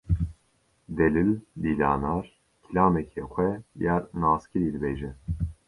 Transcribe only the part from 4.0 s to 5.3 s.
naskirî dibêje.